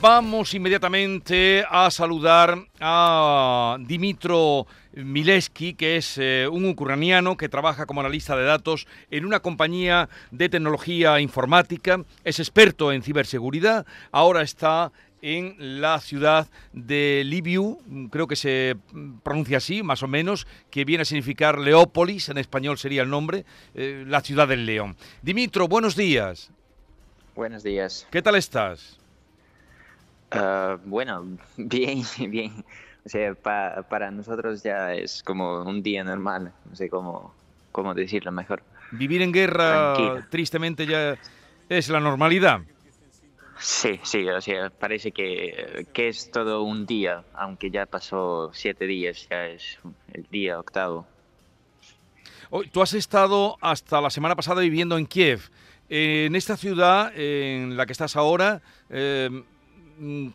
Vamos 0.00 0.52
inmediatamente 0.52 1.64
a 1.68 1.90
saludar 1.90 2.58
a 2.80 3.78
Dimitro 3.80 4.66
Mileski, 4.92 5.72
que 5.72 5.96
es 5.96 6.18
eh, 6.18 6.46
un 6.52 6.66
ucraniano 6.66 7.38
que 7.38 7.48
trabaja 7.48 7.86
como 7.86 8.00
analista 8.00 8.36
de 8.36 8.44
datos 8.44 8.86
en 9.10 9.24
una 9.24 9.40
compañía 9.40 10.10
de 10.30 10.50
tecnología 10.50 11.18
informática, 11.18 12.04
es 12.24 12.38
experto 12.40 12.92
en 12.92 13.02
ciberseguridad, 13.02 13.86
ahora 14.12 14.42
está 14.42 14.92
en 15.22 15.80
la 15.80 15.98
ciudad 16.00 16.46
de 16.74 17.22
Libiu, 17.24 17.78
creo 18.10 18.26
que 18.26 18.36
se 18.36 18.76
pronuncia 19.22 19.56
así, 19.56 19.82
más 19.82 20.02
o 20.02 20.08
menos, 20.08 20.46
que 20.70 20.84
viene 20.84 21.02
a 21.02 21.06
significar 21.06 21.58
Leópolis, 21.58 22.28
en 22.28 22.36
español 22.36 22.76
sería 22.76 23.00
el 23.00 23.08
nombre, 23.08 23.46
eh, 23.74 24.04
la 24.06 24.20
ciudad 24.20 24.46
del 24.46 24.66
león. 24.66 24.94
Dimitro, 25.22 25.68
buenos 25.68 25.96
días. 25.96 26.50
Buenos 27.34 27.62
días. 27.62 28.06
¿Qué 28.10 28.20
tal 28.20 28.36
estás? 28.36 28.98
Uh, 30.34 30.78
bueno, 30.84 31.24
bien, 31.56 32.02
bien. 32.30 32.64
O 33.04 33.08
sea, 33.08 33.34
pa, 33.34 33.84
para 33.88 34.10
nosotros 34.10 34.62
ya 34.62 34.92
es 34.94 35.22
como 35.22 35.62
un 35.62 35.82
día 35.82 36.02
normal, 36.02 36.52
no 36.68 36.74
sé 36.76 36.88
cómo, 36.88 37.32
cómo 37.72 37.94
decirlo 37.94 38.32
mejor. 38.32 38.62
Vivir 38.90 39.22
en 39.22 39.32
guerra, 39.32 40.24
tristemente, 40.28 40.86
ya 40.86 41.16
es 41.68 41.88
la 41.88 42.00
normalidad. 42.00 42.60
Sí, 43.58 43.98
sí, 44.02 44.28
o 44.28 44.40
sea, 44.40 44.70
parece 44.70 45.12
que, 45.12 45.86
que 45.92 46.08
es 46.08 46.30
todo 46.30 46.62
un 46.62 46.84
día, 46.84 47.24
aunque 47.34 47.70
ya 47.70 47.86
pasó 47.86 48.50
siete 48.52 48.86
días, 48.86 49.26
ya 49.30 49.46
es 49.46 49.78
el 50.12 50.26
día 50.30 50.58
octavo. 50.58 51.06
Hoy, 52.50 52.68
tú 52.68 52.82
has 52.82 52.94
estado 52.94 53.56
hasta 53.60 54.00
la 54.00 54.10
semana 54.10 54.36
pasada 54.36 54.60
viviendo 54.60 54.98
en 54.98 55.06
Kiev. 55.06 55.50
En 55.88 56.36
esta 56.36 56.56
ciudad 56.56 57.12
en 57.16 57.76
la 57.76 57.86
que 57.86 57.92
estás 57.92 58.16
ahora, 58.16 58.60
eh, 58.90 59.30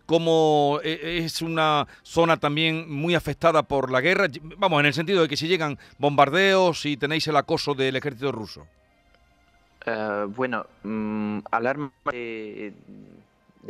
como 0.06 0.80
es 0.84 1.42
una 1.42 1.88
zona 2.04 2.38
también 2.38 2.92
muy 2.92 3.16
afectada 3.16 3.63
por 3.63 3.91
la 3.91 4.02
guerra, 4.02 4.27
vamos, 4.58 4.80
en 4.80 4.85
el 4.88 4.94
sentido 4.94 5.22
de 5.22 5.27
que 5.27 5.38
si 5.38 5.48
llegan 5.48 5.77
bombardeos 5.98 6.85
y 6.85 6.98
tenéis 6.98 7.27
el 7.27 7.38
acoso 7.38 7.74
del 7.74 7.96
ejército 7.96 8.32
ruso. 8.32 8.68
Uh, 9.85 10.27
bueno, 10.27 10.68
um, 10.84 11.41
alarma 11.50 11.91
de, 12.12 12.74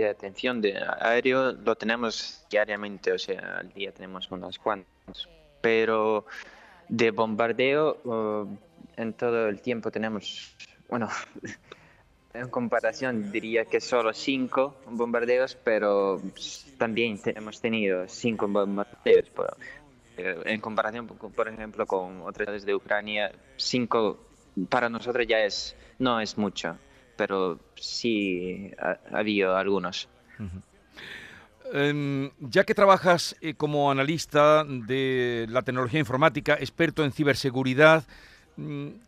atención 0.10 0.60
de 0.60 0.78
aéreo 1.00 1.54
lo 1.54 1.76
tenemos 1.76 2.46
diariamente, 2.50 3.14
o 3.14 3.20
sea, 3.20 3.60
al 3.60 3.72
día 3.72 3.94
tenemos 3.94 4.30
unas 4.30 4.60
cuantas, 4.60 5.30
pero 5.62 6.26
de 6.90 7.12
bombardeo 7.12 8.02
uh, 8.04 8.58
en 8.98 9.14
todo 9.14 9.48
el 9.48 9.62
tiempo 9.62 9.90
tenemos, 9.90 10.54
bueno, 10.90 11.08
En 12.34 12.50
comparación 12.50 13.32
diría 13.32 13.66
que 13.66 13.82
solo 13.82 14.14
cinco 14.14 14.76
bombardeos, 14.90 15.56
pero 15.56 16.22
también 16.78 17.20
hemos 17.26 17.60
tenido 17.60 18.08
cinco 18.08 18.48
bombardeos. 18.48 19.30
Pero, 19.36 19.58
eh, 20.18 20.38
en 20.46 20.62
comparación, 20.62 21.08
por 21.08 21.48
ejemplo, 21.48 21.86
con 21.86 22.22
otras 22.22 22.46
ciudades 22.46 22.66
de 22.66 22.76
Ucrania, 22.76 23.32
cinco 23.58 24.20
para 24.70 24.90
nosotros 24.90 25.26
ya 25.28 25.40
es 25.40 25.76
no 26.00 26.20
es 26.20 26.38
mucho, 26.38 26.78
pero 27.16 27.60
sí 27.76 28.72
ha, 28.80 28.98
ha 29.12 29.20
habido 29.20 29.56
algunos. 29.56 30.08
Uh 30.40 30.44
-huh. 30.44 30.62
eh, 31.74 32.32
ya 32.40 32.64
que 32.64 32.74
trabajas 32.74 33.36
eh, 33.42 33.54
como 33.56 33.92
analista 33.92 34.64
de 34.66 35.48
la 35.50 35.62
tecnología 35.62 36.00
informática, 36.00 36.56
experto 36.56 37.04
en 37.04 37.12
ciberseguridad, 37.12 38.04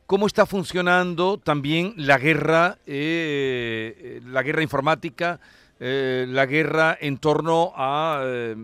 cómo 0.05 0.27
está 0.27 0.45
funcionando 0.45 1.37
también 1.37 1.93
la 1.97 2.17
guerra, 2.17 2.77
eh, 2.85 4.21
la 4.25 4.43
guerra 4.43 4.63
informática, 4.63 5.39
eh, 5.79 6.25
la 6.29 6.45
guerra 6.45 6.97
en 6.99 7.17
torno 7.17 7.73
a 7.75 8.21
eh, 8.23 8.55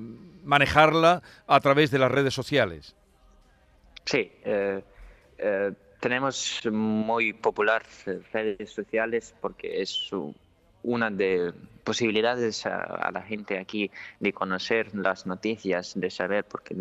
manejarla 0.44 1.21
a 1.47 1.59
través 1.59 1.91
de 1.91 1.99
las 1.99 2.11
redes 2.11 2.33
sociales. 2.33 2.95
Sí, 4.05 4.31
eh, 4.44 4.81
eh, 5.38 5.71
tenemos 5.99 6.61
muy 6.71 7.33
popular 7.33 7.83
redes 8.32 8.71
sociales 8.71 9.36
porque 9.42 9.82
es 9.82 10.09
una 10.82 11.09
de 11.09 11.53
posibilidades 11.83 12.65
a, 12.65 12.83
a, 12.83 13.11
la 13.11 13.21
gente 13.21 13.59
aquí 13.59 13.92
de 14.20 14.32
conocer 14.32 14.95
las 14.95 15.26
noticias, 15.26 15.99
de 15.99 16.09
saber, 16.09 16.45
porque 16.45 16.76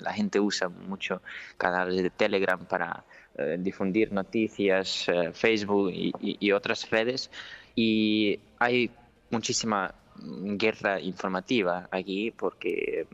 la 0.00 0.12
gente 0.12 0.38
usa 0.38 0.68
mucho 0.68 1.20
canales 1.58 2.02
de 2.02 2.10
Telegram 2.10 2.64
para 2.64 3.04
eh, 3.36 3.56
difundir 3.58 4.12
noticias, 4.12 5.08
eh, 5.08 5.32
Facebook 5.32 5.90
y, 5.92 6.52
otras 6.52 6.88
redes. 6.90 7.30
Y 7.74 8.38
hay 8.58 8.90
muchísima 9.30 9.92
guerra 10.16 11.00
informativa 11.00 11.88
aquí 11.90 12.30
porque 12.30 13.06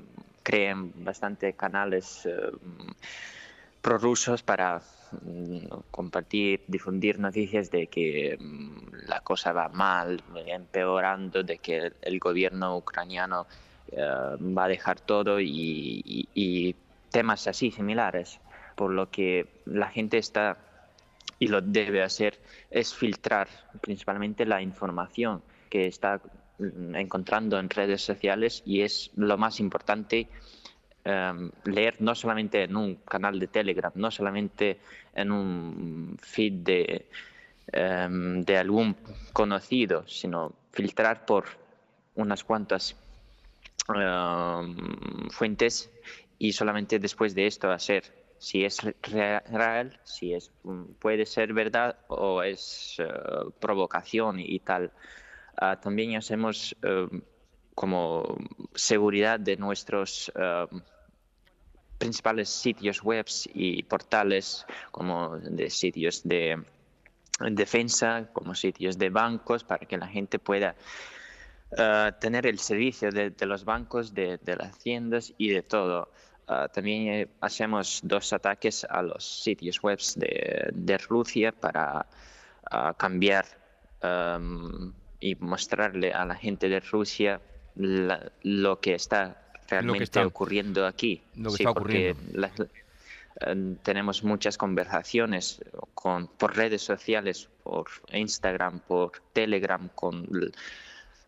crean 0.43 0.93
bastante 1.05 1.55
canales 1.55 2.27
eh, 2.27 2.51
prorrusos 3.81 4.43
para 4.43 4.83
compartir, 5.91 6.63
difundir 6.69 7.19
noticias 7.19 7.71
de 7.71 7.87
que 7.89 8.39
la 9.07 9.21
cosa 9.21 9.53
va 9.53 9.69
mal, 9.69 10.23
empeorando, 10.47 11.43
de 11.43 11.59
que 11.59 11.93
el 12.03 12.19
gobierno 12.21 12.77
ucraniano 12.77 13.47
uh, 13.93 14.57
va 14.57 14.65
a 14.65 14.69
dejar 14.69 15.01
todo 15.01 15.41
y, 15.41 16.77
temas 17.11 17.49
así 17.49 17.73
similares. 17.73 18.39
Por 18.81 18.93
lo 18.93 19.11
que 19.11 19.47
la 19.67 19.91
gente 19.91 20.17
está 20.17 20.57
y 21.39 21.49
lo 21.49 21.61
debe 21.61 22.03
hacer 22.03 22.39
es 22.71 22.95
filtrar 22.95 23.47
principalmente 23.83 24.47
la 24.47 24.63
información 24.63 25.43
que 25.69 25.87
está 25.87 26.23
encontrando 26.95 27.59
en 27.59 27.69
redes 27.69 28.01
sociales 28.01 28.63
y 28.65 28.81
es 28.81 29.11
lo 29.17 29.37
más 29.37 29.61
importante 29.61 30.29
um, 31.05 31.51
leer 31.67 32.01
no 32.01 32.15
solamente 32.15 32.63
en 32.63 32.75
un 32.75 32.95
canal 32.95 33.39
de 33.39 33.49
Telegram, 33.49 33.93
no 33.97 34.11
solamente 34.11 34.79
en 35.15 35.31
un 35.31 36.17
feed 36.19 36.53
de, 36.63 37.07
um, 37.75 38.41
de 38.41 38.57
algún 38.57 38.97
conocido, 39.35 40.09
sino 40.09 40.55
filtrar 40.73 41.27
por 41.27 41.45
unas 42.15 42.45
cuantas 42.45 42.97
um, 43.91 45.29
fuentes 45.29 45.91
y 46.39 46.53
solamente 46.53 46.99
después 46.99 47.35
de 47.35 47.47
esto 47.47 47.71
hacer 47.71 48.20
si 48.41 48.65
es 48.65 48.79
real, 49.03 50.01
si 50.03 50.33
es 50.33 50.51
puede 50.99 51.27
ser 51.27 51.53
verdad 51.53 51.99
o 52.09 52.43
es 52.43 52.97
uh, 52.99 53.51
provocación 53.61 54.41
y 54.41 54.59
tal. 54.61 54.91
Uh, 55.61 55.77
también 55.79 56.17
hacemos 56.17 56.75
uh, 56.83 57.21
como 57.75 58.39
seguridad 58.75 59.39
de 59.39 59.59
nuestros 59.59 60.33
uh, 60.35 60.75
principales 61.99 62.49
sitios 62.49 63.03
web 63.03 63.27
y 63.53 63.83
portales, 63.83 64.65
como 64.91 65.37
de 65.37 65.69
sitios 65.69 66.23
de 66.25 66.65
defensa, 67.51 68.31
como 68.33 68.55
sitios 68.55 68.97
de 68.97 69.11
bancos, 69.11 69.65
para 69.65 69.85
que 69.85 69.99
la 69.99 70.09
gente 70.09 70.39
pueda 70.39 70.75
tener 72.21 72.47
el 72.47 72.59
servicio 72.59 73.13
de, 73.13 73.31
de 73.31 73.47
los 73.47 73.65
bancos, 73.65 74.13
de, 74.13 74.39
de, 74.39 74.57
las 74.57 74.77
tiendas 74.79 75.33
y 75.39 75.51
de 75.51 75.63
todo. 75.63 76.11
Uh, 76.51 76.67
también 76.73 77.31
hacemos 77.41 78.01
dos 78.03 78.33
ataques 78.33 78.85
a 78.91 79.03
los 79.03 79.25
sitios 79.25 79.81
web 79.83 80.01
de, 80.17 80.69
de 80.73 80.99
Rusia 80.99 81.53
para 81.53 82.05
uh, 82.73 82.93
cambiar 82.97 83.47
um, 84.03 84.93
y 85.21 85.37
mostrarle 85.37 86.13
a 86.13 86.25
la 86.25 86.35
gente 86.35 86.69
de 86.69 86.81
Rusia 86.81 87.41
la, 87.77 88.33
lo 88.43 88.81
que 88.81 88.95
está 88.95 89.53
realmente 89.69 89.99
que 89.99 90.05
está, 90.05 90.27
ocurriendo 90.27 90.89
aquí. 90.89 91.23
Lo 91.37 91.51
que 91.51 91.59
sí, 91.59 91.63
está 91.63 91.71
ocurriendo. 91.71 92.21
La, 92.33 92.49
uh, 92.49 93.77
tenemos 93.85 94.25
muchas 94.25 94.59
conversaciones 94.59 95.63
con, 95.95 96.27
por 96.27 96.57
redes 96.57 96.83
sociales, 96.83 97.49
por 97.63 97.87
Instagram, 98.13 98.81
por 98.81 99.13
Telegram, 99.35 99.89
con 99.95 100.27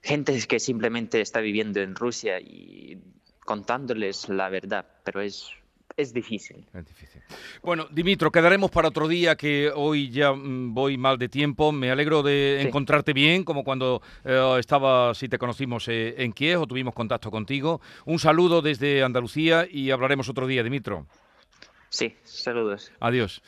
gente 0.02 0.36
que 0.48 0.58
simplemente 0.58 1.20
está 1.20 1.38
viviendo 1.38 1.80
en 1.80 1.94
Rusia 1.94 2.40
y 2.40 2.98
contándoles 3.44 4.28
la 4.28 4.48
verdad, 4.48 4.86
pero 5.04 5.20
es 5.20 5.52
es 5.96 6.12
difícil. 6.12 6.66
Es 6.74 6.86
difícil. 6.86 7.22
Bueno, 7.62 7.86
Dimitro, 7.90 8.30
quedaremos 8.30 8.70
para 8.70 8.88
otro 8.88 9.08
día 9.08 9.36
que 9.36 9.70
hoy 9.74 10.10
ya 10.10 10.32
mm, 10.32 10.74
voy 10.74 10.96
mal 10.96 11.18
de 11.18 11.28
tiempo. 11.28 11.72
Me 11.72 11.90
alegro 11.90 12.22
de 12.22 12.58
sí. 12.60 12.66
encontrarte 12.66 13.12
bien, 13.12 13.44
como 13.44 13.64
cuando 13.64 14.02
eh, 14.24 14.56
estaba, 14.58 15.14
si 15.14 15.28
te 15.28 15.38
conocimos 15.38 15.88
eh, 15.88 16.14
en 16.18 16.32
Kiev 16.32 16.62
o 16.62 16.66
tuvimos 16.66 16.94
contacto 16.94 17.30
contigo. 17.30 17.80
Un 18.06 18.18
saludo 18.18 18.62
desde 18.62 19.02
Andalucía 19.02 19.66
y 19.70 19.90
hablaremos 19.90 20.28
otro 20.28 20.46
día, 20.46 20.62
Dimitro. 20.62 21.06
Sí, 21.88 22.14
saludos. 22.24 22.90
Adiós. 23.00 23.40